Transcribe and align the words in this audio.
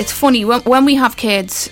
It's 0.00 0.12
funny 0.12 0.46
when, 0.46 0.62
when 0.62 0.86
we 0.86 0.94
have 0.94 1.14
kids, 1.18 1.68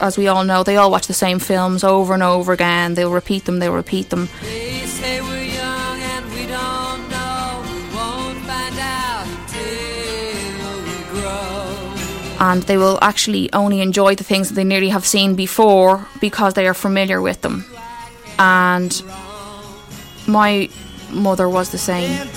as 0.00 0.18
we 0.18 0.26
all 0.26 0.42
know, 0.42 0.64
they 0.64 0.76
all 0.76 0.90
watch 0.90 1.06
the 1.06 1.14
same 1.14 1.38
films 1.38 1.84
over 1.84 2.12
and 2.12 2.20
over 2.22 2.52
again. 2.52 2.94
They'll 2.94 3.12
repeat 3.12 3.44
them. 3.44 3.60
They'll 3.60 3.72
repeat 3.72 4.10
them. 4.10 4.28
They 4.42 4.86
say 4.86 5.20
we're 5.20 5.44
young 5.44 6.00
and 6.00 6.26
we 6.32 6.46
don't 6.46 7.08
know. 7.08 7.62
We 7.62 7.94
won't 7.94 8.38
find 8.38 8.76
out 8.76 9.24
till 9.46 10.82
we 10.82 11.20
grow. 11.20 12.40
and 12.40 12.64
they 12.64 12.76
will 12.76 12.98
actually 13.02 13.52
only 13.52 13.80
enjoy 13.80 14.16
the 14.16 14.24
things 14.24 14.48
that 14.48 14.56
they 14.56 14.64
nearly 14.64 14.88
have 14.88 15.06
seen 15.06 15.36
before 15.36 16.08
because 16.20 16.54
they 16.54 16.66
are 16.66 16.74
familiar 16.74 17.22
with 17.22 17.40
them. 17.42 17.64
And 18.40 19.00
my 20.26 20.68
mother 21.12 21.48
was 21.48 21.70
the 21.70 21.78
same. 21.78 22.28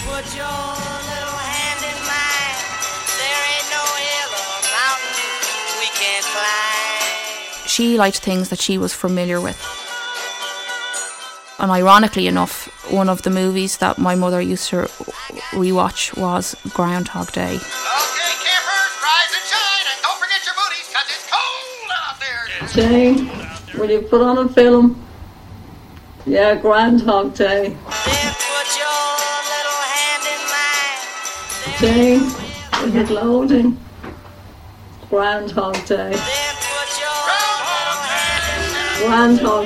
She 7.73 7.98
liked 7.98 8.20
things 8.20 8.50
that 8.50 8.59
she 8.59 8.77
was 8.77 8.94
familiar 8.94 9.41
with. 9.41 9.58
And 11.58 11.72
ironically 11.72 12.27
enough, 12.27 12.70
one 12.91 13.09
of 13.09 13.23
the 13.23 13.32
movies 13.32 13.77
that 13.77 13.98
my 13.98 14.13
mother 14.13 14.40
used 14.40 14.70
to 14.70 14.84
rewatch 15.58 16.16
was 16.16 16.55
Groundhog 16.76 17.32
Day. 17.32 17.55
Okay, 17.55 18.34
campers, 18.46 18.94
rise 19.02 19.34
and 19.34 19.46
shine, 19.49 19.86
and 19.90 19.99
don't 20.05 20.20
forget 20.22 20.46
your 20.46 20.54
booties, 20.62 20.88
cause 20.94 21.09
it's 21.16 21.26
cold 21.34 21.90
out 21.98 22.18
there. 22.22 22.46
Jane, 22.76 23.32
will 23.80 23.90
you 23.90 24.02
put 24.08 24.21
on 24.21 24.38
a 24.38 24.48
film? 24.49 25.04
Yeah, 26.27 26.54
Groundhog 26.54 27.34
Day. 27.34 27.70
Then 27.70 28.34
put 28.54 28.70
your 28.77 29.02
little 29.49 29.82
hand 29.98 30.24
in 30.30 30.41
mine. 30.54 31.02
Jane, 31.82 32.21
is 32.88 32.94
it 32.94 33.10
loading? 33.10 33.80
Groundhog 35.10 35.84
Day. 35.88 36.42
Hill 38.98 39.48
or 39.48 39.66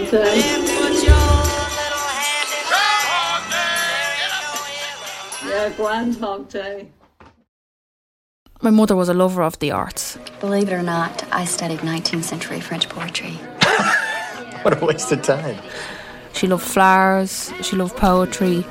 Yeah, 5.47 5.69
Groundhog 5.75 6.49
Day. 6.49 6.87
My 8.61 8.71
mother 8.71 8.95
was 8.95 9.07
a 9.09 9.13
lover 9.13 9.43
of 9.43 9.59
the 9.59 9.71
arts. 9.71 10.17
Believe 10.39 10.69
it 10.69 10.73
or 10.73 10.81
not, 10.81 11.23
I 11.31 11.45
studied 11.45 11.79
19th 11.79 12.23
century 12.23 12.59
French 12.59 12.89
poetry. 12.89 13.39
What 14.63 14.81
a 14.81 14.85
waste 14.85 15.11
of 15.11 15.21
time. 15.21 15.55
She 16.33 16.47
loved 16.47 16.63
flowers, 16.63 17.51
she 17.61 17.75
loved 17.75 17.95
poetry, 17.95 18.65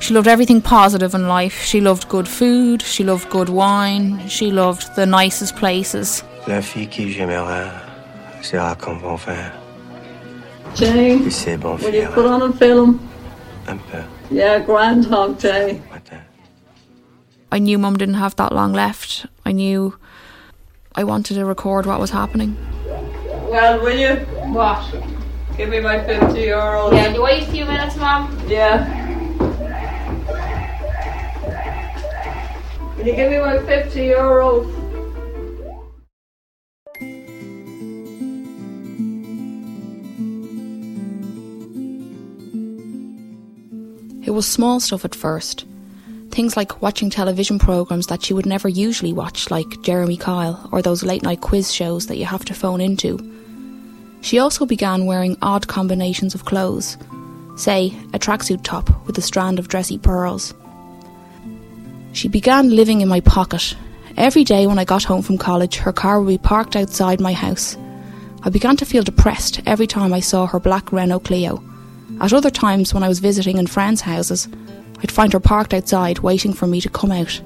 she 0.00 0.14
loved 0.14 0.28
everything 0.28 0.62
positive 0.62 1.14
in 1.14 1.28
life. 1.28 1.62
She 1.64 1.80
loved 1.80 2.08
good 2.08 2.28
food, 2.28 2.82
she 2.82 3.04
loved 3.04 3.28
good 3.30 3.48
wine, 3.48 4.26
she 4.28 4.50
loved 4.50 4.94
the 4.96 5.06
nicest 5.06 5.56
places. 5.56 6.22
La 6.46 6.60
fille 6.62 6.86
qui 6.86 7.10
j'aimerais, 7.10 7.70
c'est 8.42 8.56
là 8.56 8.76
qu'on 8.76 8.98
va 8.98 9.16
faire. 9.16 9.63
Jane, 10.74 11.26
Et 11.26 11.30
c'est 11.30 11.56
bon 11.56 11.76
will 11.76 11.94
you 11.94 12.08
put 12.14 12.24
on 12.26 12.42
a 12.42 12.52
film? 12.52 12.98
un 13.68 13.76
peu. 13.90 14.02
Yeah, 14.30 14.58
Groundhog 14.60 15.38
Day. 15.38 15.80
I 17.52 17.58
knew 17.60 17.78
mum 17.78 17.96
didn't 17.96 18.14
have 18.16 18.34
that 18.36 18.52
long 18.52 18.72
left. 18.72 19.26
I 19.46 19.52
knew 19.52 19.94
I 20.96 21.04
wanted 21.04 21.34
to 21.34 21.44
record 21.44 21.86
what 21.86 22.00
was 22.00 22.10
happening. 22.10 22.56
Well, 23.48 23.80
will 23.80 23.96
you? 23.96 24.16
What? 24.52 24.82
Give 25.56 25.68
me 25.68 25.78
my 25.80 26.00
50 26.04 26.40
euro. 26.40 26.90
Yeah, 26.92 27.14
you 27.14 27.22
wait 27.22 27.44
a 27.44 27.46
few 27.46 27.64
minutes, 27.64 27.94
mum. 27.96 28.36
Yeah. 28.48 28.82
Will 32.98 33.06
you 33.06 33.14
give 33.14 33.30
me 33.30 33.38
my 33.38 33.58
50 33.60 34.00
euros? 34.00 34.66
Was 44.34 44.46
small 44.46 44.80
stuff 44.80 45.04
at 45.04 45.14
first. 45.14 45.64
Things 46.30 46.56
like 46.56 46.82
watching 46.82 47.08
television 47.08 47.58
programs 47.58 48.08
that 48.08 48.24
she 48.24 48.34
would 48.34 48.46
never 48.46 48.68
usually 48.68 49.12
watch, 49.12 49.50
like 49.50 49.82
Jeremy 49.82 50.16
Kyle 50.16 50.68
or 50.72 50.82
those 50.82 51.04
late 51.04 51.22
night 51.22 51.40
quiz 51.40 51.72
shows 51.72 52.08
that 52.08 52.18
you 52.18 52.24
have 52.24 52.44
to 52.46 52.54
phone 52.54 52.80
into. 52.80 53.18
She 54.20 54.38
also 54.38 54.66
began 54.66 55.06
wearing 55.06 55.36
odd 55.42 55.68
combinations 55.68 56.34
of 56.34 56.44
clothes, 56.44 56.96
say, 57.56 57.94
a 58.12 58.18
tracksuit 58.18 58.64
top 58.64 59.06
with 59.06 59.16
a 59.18 59.22
strand 59.22 59.58
of 59.58 59.68
dressy 59.68 59.98
pearls. 59.98 60.52
She 62.12 62.28
began 62.28 62.74
living 62.74 63.00
in 63.00 63.08
my 63.08 63.20
pocket. 63.20 63.76
Every 64.16 64.42
day 64.42 64.66
when 64.66 64.78
I 64.78 64.84
got 64.84 65.04
home 65.04 65.22
from 65.22 65.38
college, 65.38 65.76
her 65.76 65.92
car 65.92 66.20
would 66.20 66.28
be 66.28 66.38
parked 66.38 66.74
outside 66.74 67.20
my 67.20 67.32
house. 67.32 67.76
I 68.42 68.50
began 68.50 68.76
to 68.78 68.86
feel 68.86 69.02
depressed 69.02 69.60
every 69.66 69.86
time 69.86 70.12
I 70.12 70.20
saw 70.20 70.46
her 70.46 70.58
black 70.58 70.90
Renault 70.90 71.20
Clio. 71.20 71.62
At 72.20 72.32
other 72.32 72.50
times, 72.50 72.94
when 72.94 73.02
I 73.02 73.08
was 73.08 73.18
visiting 73.18 73.58
in 73.58 73.66
friends' 73.66 74.02
houses, 74.02 74.48
I'd 75.00 75.10
find 75.10 75.32
her 75.32 75.40
parked 75.40 75.74
outside 75.74 76.20
waiting 76.20 76.52
for 76.52 76.66
me 76.66 76.80
to 76.80 76.88
come 76.88 77.12
out. 77.12 77.40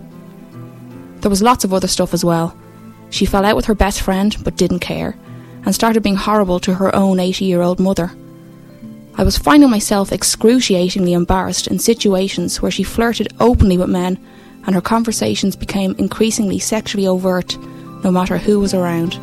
There 1.21 1.31
was 1.31 1.43
lots 1.43 1.65
of 1.65 1.75
other 1.75 1.89
stuff 1.89 2.15
as 2.15 2.25
well. 2.25 2.57
She 3.11 3.27
fell 3.27 3.45
out 3.45 3.57
with 3.57 3.65
her 3.65 3.75
best 3.75 4.03
friend 4.03 4.37
but 4.45 4.57
didn't 4.57 4.81
care, 4.81 5.17
and 5.65 5.75
started 5.75 6.03
being 6.03 6.17
horrible 6.17 6.61
to 6.61 6.75
her 6.75 6.95
own 6.95 7.19
80 7.19 7.45
year 7.45 7.63
old 7.63 7.81
mother. 7.81 8.13
I 9.17 9.25
was 9.25 9.37
finding 9.37 9.69
myself 9.69 10.13
excruciatingly 10.13 11.13
embarrassed 11.13 11.67
in 11.67 11.81
situations 11.81 12.63
where 12.63 12.71
she 12.71 12.85
flirted 12.85 13.33
openly 13.41 13.77
with 13.77 13.89
men, 13.89 14.19
and 14.65 14.75
her 14.75 14.81
conversations 14.81 15.57
became 15.57 15.97
increasingly 15.99 16.61
sexually 16.61 17.07
overt, 17.07 17.59
no 18.05 18.13
matter 18.13 18.39
who 18.39 18.61
was 18.61 18.75
around. 18.75 19.19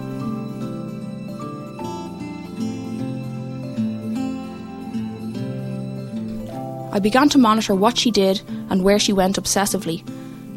I 6.95 6.99
began 6.99 7.27
to 7.27 7.37
monitor 7.37 7.75
what 7.75 7.97
she 7.97 8.09
did 8.09 8.41
and 8.69 8.81
where 8.81 8.99
she 8.99 9.11
went 9.11 9.35
obsessively. 9.35 10.01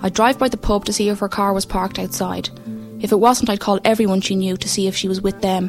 I'd 0.02 0.14
drive 0.14 0.38
by 0.38 0.48
the 0.48 0.56
pub 0.56 0.84
to 0.84 0.92
see 0.92 1.08
if 1.08 1.18
her 1.18 1.28
car 1.28 1.52
was 1.52 1.66
parked 1.66 1.98
outside. 1.98 2.48
If 3.00 3.10
it 3.10 3.18
wasn't, 3.18 3.50
I'd 3.50 3.58
call 3.58 3.80
everyone 3.84 4.20
she 4.20 4.36
knew 4.36 4.56
to 4.56 4.68
see 4.68 4.86
if 4.86 4.94
she 4.94 5.08
was 5.08 5.20
with 5.20 5.42
them. 5.42 5.68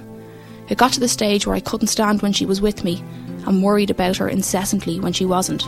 It 0.69 0.77
got 0.77 0.93
to 0.93 0.99
the 0.99 1.07
stage 1.07 1.47
where 1.47 1.55
I 1.55 1.59
couldn't 1.59 1.87
stand 1.87 2.21
when 2.21 2.33
she 2.33 2.45
was 2.45 2.61
with 2.61 2.83
me 2.83 3.03
and 3.47 3.63
worried 3.63 3.89
about 3.89 4.17
her 4.17 4.29
incessantly 4.29 4.99
when 4.99 5.11
she 5.11 5.25
wasn't. 5.25 5.67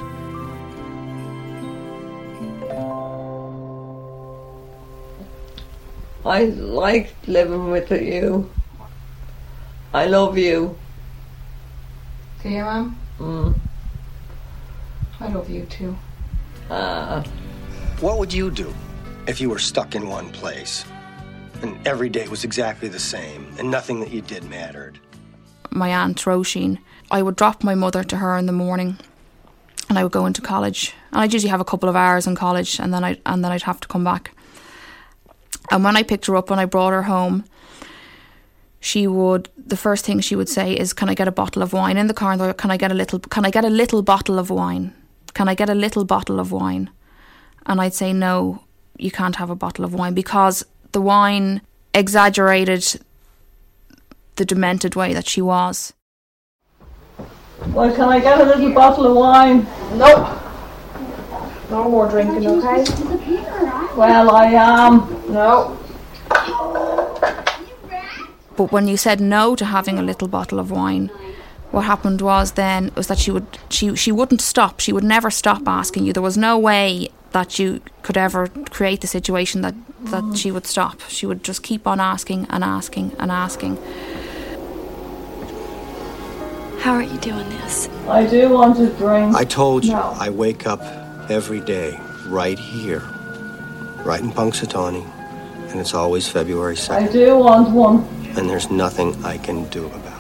I 6.23 6.43
like 6.43 7.15
living 7.25 7.71
with 7.71 7.89
you. 7.89 8.51
I 9.95 10.05
love 10.05 10.37
you. 10.37 10.77
Do 12.43 12.49
you, 12.49 12.63
Mum? 12.63 12.99
Mm. 13.17 13.70
I 15.21 15.29
love 15.29 15.49
you 15.49 15.65
too. 15.65 15.95
Ah. 16.69 17.23
What 17.99 18.17
would 18.17 18.33
you 18.33 18.51
do 18.51 18.73
if 19.27 19.39
you 19.39 19.49
were 19.49 19.59
stuck 19.59 19.95
in 19.95 20.07
one 20.07 20.31
place 20.31 20.83
and 21.61 21.77
every 21.87 22.09
day 22.09 22.27
was 22.27 22.43
exactly 22.43 22.89
the 22.89 22.99
same 22.99 23.45
and 23.59 23.69
nothing 23.69 23.99
that 23.99 24.11
you 24.11 24.21
did 24.21 24.43
mattered? 24.49 24.99
my 25.71 25.89
aunt 25.89 26.17
Roisin, 26.25 26.77
I 27.09 27.21
would 27.21 27.35
drop 27.35 27.63
my 27.63 27.75
mother 27.75 28.03
to 28.03 28.17
her 28.17 28.37
in 28.37 28.45
the 28.45 28.51
morning, 28.51 28.97
and 29.89 29.97
I 29.97 30.03
would 30.03 30.11
go 30.11 30.25
into 30.25 30.41
college. 30.41 30.93
And 31.11 31.21
I'd 31.21 31.33
usually 31.33 31.49
have 31.49 31.61
a 31.61 31.65
couple 31.65 31.89
of 31.89 31.95
hours 31.95 32.27
in 32.27 32.35
college, 32.35 32.79
and 32.79 32.93
then 32.93 33.03
I'd, 33.03 33.21
and 33.25 33.43
then 33.43 33.51
I'd 33.51 33.63
have 33.63 33.79
to 33.79 33.87
come 33.87 34.03
back. 34.03 34.31
And 35.71 35.83
when 35.83 35.95
I 35.95 36.03
picked 36.03 36.25
her 36.25 36.35
up 36.35 36.51
and 36.51 36.59
I 36.59 36.65
brought 36.65 36.91
her 36.91 37.03
home, 37.03 37.45
she 38.79 39.07
would 39.07 39.49
the 39.57 39.77
first 39.77 40.05
thing 40.05 40.19
she 40.19 40.35
would 40.35 40.49
say 40.49 40.73
is, 40.73 40.93
"Can 40.93 41.09
I 41.09 41.13
get 41.13 41.27
a 41.27 41.31
bottle 41.31 41.61
of 41.61 41.71
wine 41.71 41.97
in 41.97 42.07
the 42.07 42.13
car? 42.13 42.33
And 42.33 42.57
Can 42.57 42.71
I 42.71 42.77
get 42.77 42.91
a 42.91 42.95
little? 42.95 43.19
Can 43.19 43.45
I 43.45 43.49
get 43.49 43.63
a 43.63 43.69
little 43.69 44.01
bottle 44.01 44.39
of 44.39 44.49
wine? 44.49 44.93
Can 45.33 45.47
I 45.47 45.55
get 45.55 45.69
a 45.69 45.75
little 45.75 46.05
bottle 46.05 46.39
of 46.39 46.51
wine?" 46.51 46.89
And 47.65 47.81
I'd 47.81 47.93
say, 47.93 48.13
"No, 48.13 48.63
you 48.97 49.11
can't 49.11 49.37
have 49.37 49.49
a 49.49 49.55
bottle 49.55 49.85
of 49.85 49.93
wine 49.93 50.13
because 50.13 50.63
the 50.91 51.01
wine 51.01 51.61
exaggerated 51.93 52.99
the 54.35 54.45
demented 54.45 54.95
way 54.95 55.13
that 55.13 55.27
she 55.27 55.41
was." 55.41 55.93
Well, 57.73 57.93
can 57.93 58.09
I 58.09 58.19
get 58.19 58.41
a 58.41 58.43
little 58.43 58.73
bottle 58.73 59.05
of 59.05 59.15
wine? 59.15 59.67
Nope. 59.93 60.27
No 61.69 61.89
more 61.89 62.09
drinking, 62.09 62.47
okay? 62.47 62.83
Well, 63.95 64.31
I 64.31 64.45
am. 64.47 65.07
No. 65.29 65.77
But 68.57 68.71
when 68.71 68.87
you 68.87 68.97
said 68.97 69.21
no 69.21 69.55
to 69.55 69.65
having 69.65 69.97
a 69.97 70.01
little 70.01 70.27
bottle 70.27 70.59
of 70.59 70.71
wine, 70.71 71.11
what 71.71 71.85
happened 71.85 72.21
was 72.21 72.51
then 72.53 72.91
was 72.95 73.07
that 73.07 73.17
she 73.17 73.31
would 73.31 73.45
she 73.69 73.95
she 73.95 74.11
wouldn't 74.11 74.41
stop. 74.41 74.79
She 74.79 74.91
would 74.93 75.03
never 75.03 75.29
stop 75.31 75.61
asking 75.67 76.05
you. 76.05 76.13
There 76.13 76.21
was 76.23 76.37
no 76.37 76.57
way 76.57 77.09
that 77.31 77.57
you 77.59 77.81
could 78.03 78.17
ever 78.17 78.47
create 78.69 78.99
the 79.01 79.07
situation 79.07 79.61
that 79.61 79.75
that 80.11 80.37
she 80.37 80.51
would 80.51 80.65
stop. 80.67 80.99
She 81.07 81.25
would 81.25 81.43
just 81.43 81.63
keep 81.63 81.87
on 81.87 81.99
asking 81.99 82.47
and 82.49 82.63
asking 82.63 83.15
and 83.19 83.31
asking. 83.31 83.77
How 86.79 86.93
are 86.93 87.03
you 87.03 87.17
doing 87.19 87.47
this? 87.49 87.87
I 88.07 88.25
do 88.25 88.49
want 88.49 88.75
to 88.77 88.89
drink. 88.97 89.35
I 89.35 89.43
told 89.45 89.85
you, 89.85 89.91
No. 89.91 90.15
I 90.19 90.29
wake 90.29 90.65
up 90.65 90.81
every 91.29 91.61
day 91.61 91.99
right 92.25 92.57
here, 92.57 93.03
right 94.03 94.19
in 94.19 94.31
Punxsutawney, 94.31 95.05
and 95.69 95.79
it's 95.79 95.93
always 95.93 96.27
February 96.27 96.75
2nd. 96.75 96.91
I 96.91 97.07
do 97.11 97.37
want 97.37 97.69
one. 97.69 98.03
and 98.35 98.49
there's 98.49 98.71
nothing 98.71 99.13
I 99.23 99.37
can 99.37 99.65
do 99.69 99.85
about 99.85 100.05
it. 100.05 100.10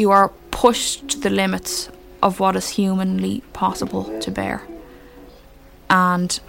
You 0.00 0.10
are 0.12 0.30
pushed 0.50 1.08
to 1.08 1.18
the 1.20 1.28
limits 1.28 1.90
of 2.22 2.40
what 2.40 2.56
is 2.56 2.70
humanly 2.70 3.42
possible 3.52 4.04
to 4.20 4.30
bear. 4.30 4.62
And 5.90 6.40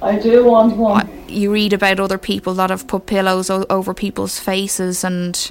I 0.00 0.18
do 0.18 0.44
want 0.46 0.78
one. 0.78 1.06
You 1.28 1.52
read 1.52 1.74
about 1.74 2.00
other 2.00 2.16
people 2.16 2.54
that 2.54 2.70
have 2.70 2.86
put 2.86 3.04
pillows 3.04 3.50
o- 3.50 3.66
over 3.68 3.92
people's 3.92 4.38
faces 4.38 5.04
and 5.04 5.50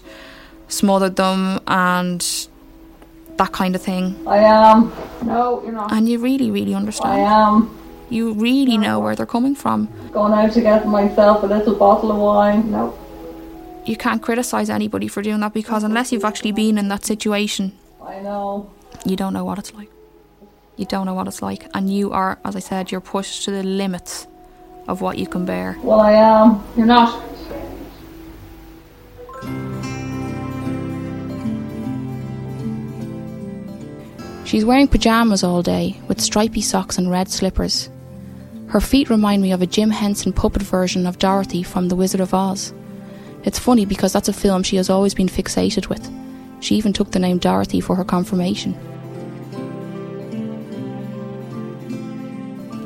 smothered 0.70 1.18
them 1.18 1.60
and 1.68 2.26
that 3.38 3.52
kind 3.52 3.76
of 3.76 3.82
thing. 3.84 4.16
I 4.26 4.38
am. 4.40 4.92
No, 5.24 5.62
you're 5.64 5.72
not. 5.74 5.92
And 5.92 6.10
you 6.10 6.18
really, 6.18 6.50
really 6.50 6.74
understand. 6.74 7.14
I 7.14 7.20
am 7.48 7.70
You 8.10 8.34
really 8.34 8.78
know 8.80 9.00
where 9.00 9.16
they're 9.16 9.26
coming 9.38 9.54
from. 9.56 9.88
going 10.12 10.34
out 10.34 10.52
to 10.54 10.62
get 10.62 10.88
myself 10.88 11.44
a 11.44 11.46
little 11.46 11.76
bottle 11.76 12.12
of 12.12 12.18
wine. 12.18 12.72
No. 12.72 12.94
You 13.86 13.96
can't 13.96 14.22
criticize 14.22 14.70
anybody 14.72 15.08
for 15.08 15.22
doing 15.22 15.40
that 15.42 15.54
because 15.54 15.84
unless 15.84 16.12
you've 16.12 16.26
actually 16.26 16.52
been 16.52 16.78
in 16.80 16.88
that 16.88 17.06
situation, 17.06 17.78
I 18.02 18.20
know. 18.20 18.72
you 19.06 19.16
don't 19.16 19.34
know 19.34 19.46
what 19.46 19.60
it's 19.60 19.74
like. 19.74 19.92
You 20.76 20.86
don't 20.86 21.06
know 21.06 21.14
what 21.14 21.28
it's 21.28 21.42
like. 21.44 21.68
And 21.76 21.94
you 21.94 22.12
are, 22.12 22.40
as 22.44 22.56
I 22.56 22.60
said, 22.60 22.92
you're 22.92 23.00
pushed 23.00 23.44
to 23.44 23.52
the 23.52 23.64
limits 23.64 24.28
of 24.88 25.02
what 25.02 25.20
you 25.20 25.28
can 25.28 25.46
bear. 25.46 25.78
Well, 25.84 26.00
I 26.02 26.14
am. 26.14 26.64
You're 26.76 26.88
not. 26.88 27.24
She's 34.46 34.66
wearing 34.66 34.88
pyjamas 34.88 35.44
all 35.44 35.62
day 35.62 36.00
with 36.08 36.22
stripy 36.22 36.62
socks 36.62 36.98
and 36.98 37.10
red 37.10 37.30
slippers. 37.30 37.90
Her 38.68 38.82
feet 38.82 39.10
remind 39.10 39.42
me 39.42 39.52
of 39.52 39.62
a 39.62 39.68
Jim 39.68 39.92
Henson 39.92 40.34
puppet 40.34 40.64
version 40.64 41.06
of 41.06 41.20
Dorothy 41.20 41.62
from 41.62 41.88
The 41.88 41.96
Wizard 41.96 42.22
of 42.22 42.34
Oz. 42.34 42.74
It's 43.46 43.60
funny 43.60 43.86
because 43.86 44.12
that's 44.12 44.28
a 44.28 44.34
film 44.34 44.64
she 44.64 44.76
has 44.78 44.90
always 44.90 45.14
been 45.14 45.30
fixated 45.30 45.88
with. 45.88 46.12
She 46.62 46.76
even 46.76 46.94
took 46.94 47.12
the 47.12 47.20
name 47.20 47.38
Dorothy 47.38 47.80
for 47.80 47.96
her 47.96 48.04
confirmation. 48.04 48.76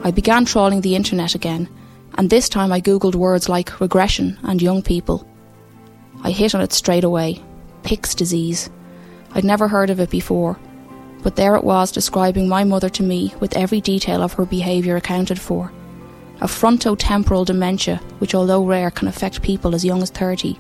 I 0.04 0.12
began 0.12 0.44
trawling 0.44 0.82
the 0.82 0.96
internet 0.96 1.34
again, 1.34 1.70
and 2.18 2.30
this 2.30 2.50
time 2.50 2.74
I 2.74 2.82
googled 2.82 3.16
words 3.16 3.48
like 3.48 3.80
regression 3.80 4.38
and 4.44 4.62
young 4.62 4.82
people. 4.82 5.26
I 6.24 6.32
hit 6.32 6.54
on 6.54 6.62
it 6.62 6.74
straight 6.74 7.06
away 7.06 7.42
Pick's 7.84 8.14
disease. 8.14 8.70
I'd 9.32 9.46
never 9.46 9.70
heard 9.70 9.90
of 9.90 10.02
it 10.02 10.10
before, 10.10 10.60
but 11.24 11.38
there 11.38 11.56
it 11.56 11.64
was 11.64 11.92
describing 11.92 12.50
my 12.50 12.66
mother 12.66 12.90
to 12.90 13.04
me 13.04 13.34
with 13.40 13.56
every 13.56 13.80
detail 13.80 14.22
of 14.22 14.34
her 14.34 14.46
behaviour 14.46 14.98
accounted 14.98 15.40
for. 15.40 15.72
A 16.42 16.48
frontotemporal 16.48 17.46
dementia, 17.46 17.98
which, 18.20 18.34
although 18.34 18.66
rare, 18.66 18.92
can 18.92 19.08
affect 19.08 19.42
people 19.42 19.76
as 19.76 19.84
young 19.84 20.02
as 20.02 20.10
30. 20.10 20.58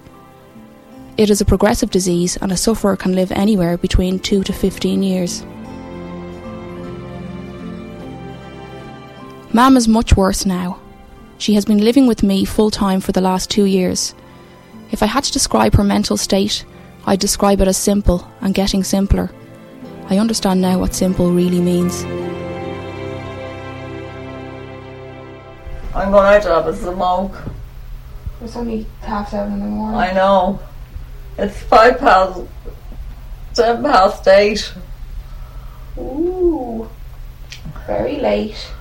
It 1.17 1.29
is 1.29 1.41
a 1.41 1.45
progressive 1.45 1.89
disease, 1.89 2.37
and 2.37 2.51
a 2.51 2.57
sufferer 2.57 2.95
can 2.95 3.13
live 3.13 3.31
anywhere 3.31 3.77
between 3.77 4.19
2 4.19 4.43
to 4.43 4.53
15 4.53 5.03
years. 5.03 5.43
Mam 9.51 9.77
is 9.77 9.87
much 9.87 10.15
worse 10.15 10.45
now. 10.45 10.79
She 11.37 11.53
has 11.53 11.65
been 11.65 11.83
living 11.83 12.07
with 12.07 12.23
me 12.23 12.45
full 12.45 12.69
time 12.69 13.01
for 13.01 13.13
the 13.13 13.21
last 13.21 13.49
two 13.49 13.65
years. 13.65 14.13
If 14.91 15.01
I 15.01 15.07
had 15.07 15.23
to 15.23 15.31
describe 15.31 15.75
her 15.75 15.83
mental 15.83 16.17
state, 16.17 16.65
I'd 17.05 17.19
describe 17.19 17.61
it 17.61 17.67
as 17.67 17.77
simple 17.77 18.29
and 18.41 18.53
getting 18.53 18.83
simpler. 18.83 19.31
I 20.09 20.17
understand 20.17 20.61
now 20.61 20.79
what 20.79 20.93
simple 20.93 21.31
really 21.31 21.61
means. 21.61 22.03
I'm 25.99 26.11
going 26.11 26.33
out 26.33 26.41
to 26.43 26.49
have 26.49 26.65
a 26.65 26.73
smoke. 26.73 27.35
It's 28.41 28.55
only 28.55 28.85
half 29.01 29.31
seven 29.31 29.53
in 29.53 29.59
the 29.59 29.65
morning. 29.65 29.99
I 29.99 30.13
know. 30.13 30.61
It's 31.37 31.61
five 31.63 31.99
past, 31.99 32.41
seven 33.51 33.83
past 33.83 34.25
eight. 34.29 34.73
Ooh. 35.97 36.89
Very 37.85 38.15
late. 38.15 38.71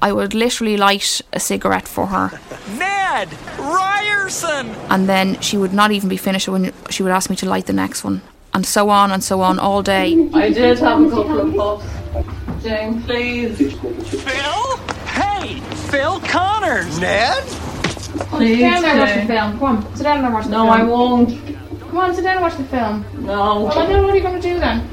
I 0.00 0.12
would 0.12 0.32
literally 0.32 0.78
light 0.78 1.20
a 1.34 1.38
cigarette 1.38 1.86
for 1.86 2.06
her, 2.06 2.40
Ned 2.78 3.28
Ryerson! 3.58 4.70
and 4.88 5.06
then 5.06 5.38
she 5.40 5.58
would 5.58 5.74
not 5.74 5.92
even 5.92 6.08
be 6.08 6.16
finished 6.16 6.48
when 6.48 6.72
she 6.88 7.02
would 7.02 7.12
ask 7.12 7.28
me 7.28 7.36
to 7.36 7.46
light 7.46 7.66
the 7.66 7.74
next 7.74 8.02
one, 8.02 8.22
and 8.54 8.64
so 8.64 8.88
on 8.88 9.12
and 9.12 9.22
so 9.22 9.42
on 9.42 9.58
all 9.58 9.82
day. 9.82 10.28
I 10.32 10.48
did 10.50 10.78
have 10.78 11.02
a 11.02 11.10
couple 11.10 11.40
of 11.40 11.54
puffs. 11.54 12.64
Jane, 12.64 13.02
please. 13.02 13.58
Phil? 13.58 14.76
Hey, 15.06 15.60
Phil 15.90 16.18
Connors! 16.62 17.00
Ned? 17.00 17.42
Please, 17.42 18.58
sit 18.58 18.60
down 18.60 18.82
there 18.82 18.90
and 18.92 19.00
watch 19.00 19.14
the 19.14 19.26
film. 19.26 19.58
Come 19.58 19.62
on, 19.62 19.96
sit 19.96 20.02
down 20.04 20.24
and 20.24 20.34
watch 20.34 20.44
the 20.44 20.50
No, 20.50 20.56
film. 20.58 20.66
No, 20.66 20.72
I 20.72 20.82
won't. 20.84 21.80
Come 21.80 21.96
on, 21.96 22.14
sit 22.14 22.22
down 22.22 22.36
and 22.36 22.42
watch 22.42 22.56
the 22.56 22.64
film. 22.64 23.04
No. 23.18 23.64
Well, 23.64 23.86
then 23.88 24.02
what 24.02 24.12
are 24.12 24.16
you 24.16 24.22
going 24.22 24.40
to 24.40 24.48
do 24.48 24.58
then? 24.60 24.88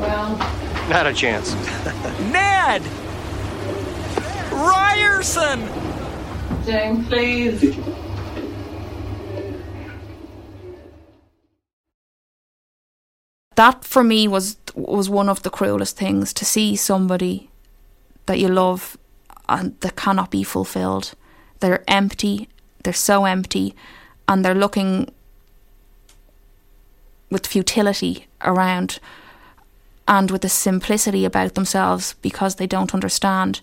Well, 0.00 0.36
Not 0.90 1.06
a 1.06 1.14
chance. 1.14 1.54
Ned! 2.30 2.82
Ryerson! 4.52 5.66
Jane, 6.66 7.04
please. 7.06 7.74
That 13.54 13.82
for 13.82 14.04
me 14.04 14.28
was 14.28 14.58
was 14.74 15.08
one 15.08 15.30
of 15.30 15.42
the 15.42 15.48
cruelest 15.48 15.96
things 15.96 16.34
to 16.34 16.44
see 16.44 16.76
somebody 16.76 17.48
that 18.26 18.38
you 18.38 18.48
love 18.48 18.98
and 19.48 19.78
that 19.80 19.96
cannot 19.96 20.30
be 20.30 20.42
fulfilled. 20.42 21.14
They're 21.60 21.84
empty. 21.88 22.48
They're 22.82 22.92
so 22.92 23.24
empty, 23.24 23.74
and 24.28 24.44
they're 24.44 24.54
looking 24.54 25.12
with 27.30 27.46
futility 27.46 28.26
around 28.42 29.00
and 30.06 30.30
with 30.30 30.44
a 30.44 30.48
simplicity 30.48 31.24
about 31.24 31.54
themselves 31.54 32.14
because 32.22 32.54
they 32.54 32.66
don't 32.66 32.94
understand, 32.94 33.60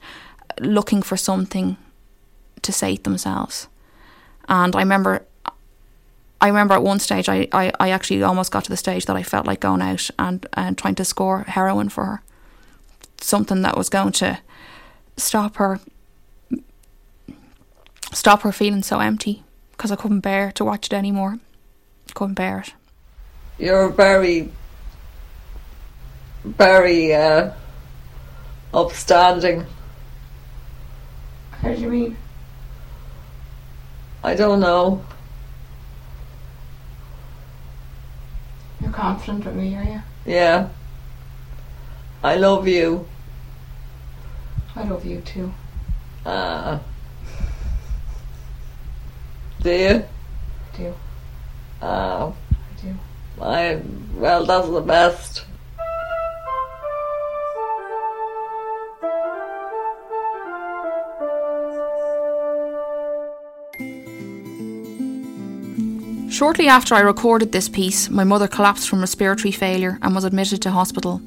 looking 0.59 1.01
for 1.01 1.15
something 1.15 1.77
to 2.61 2.71
sate 2.71 3.03
themselves. 3.03 3.67
And 4.49 4.75
I 4.75 4.79
remember 4.79 5.25
I 6.41 6.47
remember 6.47 6.73
at 6.73 6.83
one 6.83 6.99
stage 6.99 7.29
I, 7.29 7.47
I, 7.53 7.71
I 7.79 7.89
actually 7.91 8.21
almost 8.21 8.51
got 8.51 8.65
to 8.65 8.69
the 8.69 8.75
stage 8.75 9.05
that 9.05 9.15
I 9.15 9.23
felt 9.23 9.47
like 9.47 9.61
going 9.61 9.81
out 9.81 10.09
and, 10.19 10.45
and 10.51 10.77
trying 10.77 10.95
to 10.95 11.05
score 11.05 11.43
heroin 11.43 11.87
for 11.87 12.03
her. 12.03 12.21
Something 13.21 13.61
that 13.61 13.77
was 13.77 13.87
going 13.87 14.11
to 14.13 14.39
stop 15.17 15.55
her 15.57 15.79
stop 18.11 18.41
her 18.41 18.51
feeling 18.51 18.83
so 18.83 18.99
empty 18.99 19.43
because 19.71 19.91
I 19.91 19.95
couldn't 19.95 20.21
bear 20.21 20.51
to 20.53 20.65
watch 20.65 20.87
it 20.87 20.93
anymore. 20.93 21.39
Couldn't 22.13 22.35
bear 22.35 22.59
it. 22.59 22.73
You're 23.57 23.89
very, 23.89 24.51
very 26.43 27.13
uh, 27.13 27.51
upstanding. 28.73 29.65
How 31.51 31.73
do 31.73 31.81
you 31.81 31.89
mean? 31.89 32.17
I 34.23 34.35
don't 34.35 34.59
know. 34.59 35.03
You're 38.81 38.91
confident 38.91 39.45
with 39.45 39.55
me, 39.55 39.75
are 39.75 39.83
you? 39.83 40.01
Yeah. 40.25 40.69
I 42.23 42.35
love 42.35 42.67
you. 42.67 43.07
I 44.75 44.83
love 44.83 45.05
you 45.05 45.21
too. 45.21 45.53
Uh, 46.25 46.79
do 49.61 49.71
you? 49.71 50.03
I 50.73 50.77
do. 50.77 50.93
Uh, 51.81 52.31
I 52.31 52.81
do. 52.81 52.95
I, 53.41 53.81
well, 54.15 54.45
that's 54.45 54.69
the 54.69 54.81
best. 54.81 55.45
Shortly 66.31 66.67
after 66.67 66.95
I 66.95 67.01
recorded 67.01 67.51
this 67.51 67.69
piece, 67.69 68.09
my 68.09 68.23
mother 68.23 68.47
collapsed 68.47 68.89
from 68.89 69.01
respiratory 69.01 69.51
failure 69.51 69.99
and 70.01 70.15
was 70.15 70.23
admitted 70.23 70.63
to 70.63 70.71
hospital. 70.71 71.21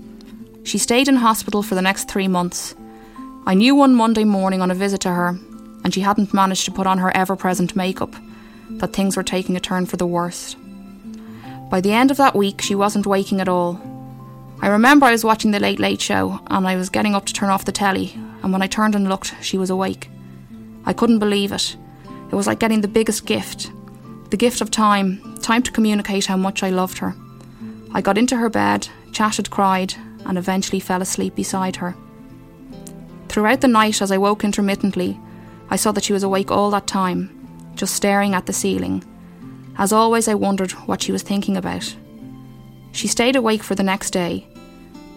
She 0.65 0.79
stayed 0.79 1.07
in 1.07 1.15
hospital 1.17 1.62
for 1.62 1.76
the 1.76 1.83
next 1.83 2.09
three 2.09 2.26
months. 2.26 2.75
I 3.49 3.55
knew 3.55 3.76
one 3.76 3.95
Monday 3.95 4.25
morning 4.25 4.61
on 4.61 4.73
a 4.73 4.75
visit 4.75 5.00
to 5.03 5.12
her, 5.12 5.29
and 5.85 5.95
she 5.95 6.00
hadn't 6.00 6.35
managed 6.35 6.65
to 6.65 6.73
put 6.73 6.88
on 6.88 6.99
her 6.99 7.17
ever 7.17 7.37
present 7.37 7.76
makeup, 7.76 8.12
that 8.71 8.93
things 8.93 9.17
were 9.17 9.23
taking 9.23 9.57
a 9.57 9.61
turn 9.61 9.87
for 9.87 9.97
the 9.97 10.07
worst. 10.07 10.57
By 11.71 11.81
the 11.81 11.93
end 11.93 12.11
of 12.11 12.17
that 12.17 12.35
week, 12.35 12.61
she 12.61 12.75
wasn't 12.75 13.07
waking 13.07 13.41
at 13.41 13.49
all. 13.49 13.81
I 14.62 14.67
remember 14.67 15.07
I 15.07 15.12
was 15.12 15.25
watching 15.25 15.53
the 15.53 15.61
Late 15.61 15.79
Late 15.79 16.00
Show 16.00 16.41
and 16.49 16.67
I 16.67 16.75
was 16.75 16.88
getting 16.88 17.15
up 17.15 17.26
to 17.26 17.33
turn 17.33 17.50
off 17.50 17.65
the 17.65 17.71
telly, 17.71 18.15
and 18.43 18.53
when 18.53 18.62
I 18.62 18.67
turned 18.67 18.97
and 18.97 19.09
looked, 19.09 19.35
she 19.43 19.59
was 19.59 19.71
awake. 19.71 20.11
I 20.85 20.93
couldn't 20.93 21.21
believe 21.21 21.53
it. 21.53 21.76
It 22.33 22.35
was 22.35 22.49
like 22.49 22.59
getting 22.59 22.81
the 22.81 22.88
biggest 22.88 23.26
gift 23.26 23.71
the 24.31 24.37
gift 24.37 24.61
of 24.61 24.73
time, 24.73 25.37
time 25.37 25.62
to 25.62 25.71
communicate 25.71 26.26
how 26.26 26.37
much 26.37 26.65
I 26.65 26.71
loved 26.71 26.99
her. 26.99 27.15
I 27.95 28.00
got 28.00 28.19
into 28.19 28.37
her 28.37 28.50
bed, 28.50 28.88
chatted, 29.12 29.50
cried, 29.50 29.95
and 30.25 30.37
eventually 30.37 30.81
fell 30.81 31.00
asleep 31.00 31.37
beside 31.37 31.76
her. 31.76 31.95
Throughout 33.37 33.61
the 33.61 33.69
night, 33.69 34.00
as 34.00 34.11
I 34.11 34.16
woke 34.16 34.45
intermittently, 34.45 35.21
I 35.69 35.76
saw 35.76 35.93
that 35.93 36.05
she 36.05 36.14
was 36.14 36.23
awake 36.23 36.50
all 36.50 36.71
that 36.71 36.87
time, 36.87 37.28
just 37.75 37.95
staring 37.95 38.33
at 38.33 38.47
the 38.47 38.52
ceiling. 38.55 39.05
As 39.76 39.93
always, 39.93 40.26
I 40.26 40.33
wondered 40.33 40.71
what 40.88 41.02
she 41.02 41.12
was 41.12 41.21
thinking 41.21 41.55
about. 41.55 41.95
She 42.93 43.07
stayed 43.07 43.37
awake 43.37 43.62
for 43.62 43.75
the 43.75 43.83
next 43.83 44.12
day. 44.12 44.47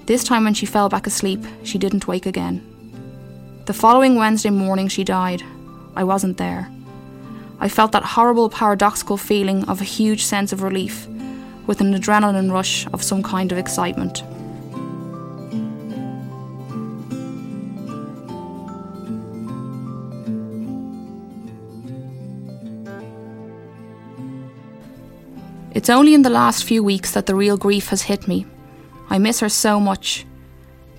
This 0.06 0.26
time, 0.26 0.44
when 0.44 0.54
she 0.54 0.66
fell 0.66 0.90
back 0.90 1.08
asleep, 1.08 1.46
she 1.64 1.78
didn't 1.78 2.10
wake 2.10 2.26
again. 2.26 2.60
The 3.68 3.74
following 3.74 4.16
Wednesday 4.16 4.50
morning, 4.50 4.90
she 4.90 5.06
died. 5.06 5.42
I 5.96 6.04
wasn't 6.04 6.36
there. 6.36 6.70
I 7.62 7.70
felt 7.70 7.94
that 7.94 8.04
horrible 8.04 8.50
paradoxical 8.50 9.16
feeling 9.16 9.64
of 9.70 9.80
a 9.80 9.86
huge 9.86 10.26
sense 10.26 10.52
of 10.52 10.62
relief, 10.62 11.08
with 11.68 11.80
an 11.80 11.94
adrenaline 11.94 12.52
rush 12.52 12.86
of 12.88 13.02
some 13.02 13.24
kind 13.24 13.54
of 13.54 13.58
excitement. 13.58 14.24
It's 25.80 25.90
only 25.90 26.14
in 26.14 26.24
the 26.24 26.30
last 26.30 26.66
few 26.66 26.84
weeks 26.84 27.14
that 27.14 27.26
the 27.26 27.36
real 27.36 27.56
grief 27.56 27.88
has 27.88 28.02
hit 28.02 28.28
me. 28.28 28.46
I 29.10 29.18
miss 29.18 29.40
her 29.40 29.48
so 29.48 29.80
much. 29.80 30.26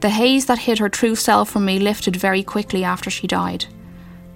The 0.01 0.09
haze 0.09 0.47
that 0.47 0.61
hid 0.61 0.79
her 0.79 0.89
true 0.89 1.15
self 1.15 1.51
from 1.51 1.67
me 1.67 1.79
lifted 1.79 2.17
very 2.17 2.43
quickly 2.43 2.83
after 2.83 3.11
she 3.11 3.27
died. 3.27 3.67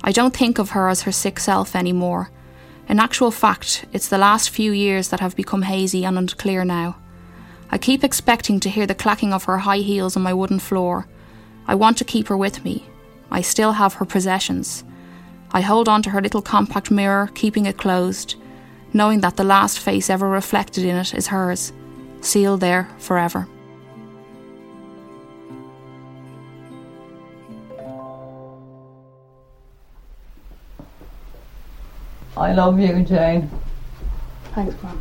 I 0.03 0.13
don't 0.13 0.37
think 0.37 0.59
of 0.59 0.73
her 0.73 0.91
as 0.91 1.01
her 1.05 1.13
sick 1.13 1.41
self 1.41 1.75
anymore. 1.75 2.31
In 2.91 3.01
actual 3.01 3.31
fact, 3.31 3.87
it's 3.95 4.11
the 4.11 4.19
last 4.19 4.51
few 4.51 4.73
years 4.73 5.09
that 5.09 5.21
have 5.21 5.35
become 5.35 5.63
hazy 5.63 6.05
and 6.05 6.19
unclear 6.19 6.63
now. 6.63 6.97
I 7.71 7.79
keep 7.79 8.05
expecting 8.05 8.61
to 8.61 8.69
hear 8.69 8.87
the 8.87 8.95
clacking 8.95 9.33
of 9.33 9.45
her 9.45 9.57
high 9.57 9.79
heels 9.79 10.15
on 10.15 10.23
my 10.23 10.35
wooden 10.35 10.59
floor. 10.59 11.09
I 11.67 11.75
want 11.75 11.97
to 11.97 12.05
keep 12.05 12.29
her 12.29 12.37
with 12.37 12.63
me. 12.67 12.85
I 13.31 13.41
still 13.41 13.73
have 13.73 13.95
her 13.95 14.05
possessions. 14.05 14.85
I 15.53 15.63
hold 15.63 15.89
on 15.89 16.03
to 16.03 16.11
her 16.11 16.21
little 16.21 16.43
compact 16.43 16.91
mirror, 16.91 17.31
keeping 17.35 17.65
it 17.65 17.79
closed, 17.79 18.35
knowing 18.95 19.21
that 19.21 19.37
the 19.37 19.45
last 19.45 19.81
face 19.81 20.09
ever 20.09 20.29
reflected 20.29 20.85
in 20.85 20.97
it 20.97 21.13
is 21.13 21.27
hers, 21.27 21.73
sealed 22.21 22.61
there 22.61 22.89
forever. 22.99 23.47
I 32.37 32.53
love 32.53 32.79
you, 32.81 33.03
Jane. 33.03 33.51
Thanks, 34.55 34.75
Mom. 34.83 35.01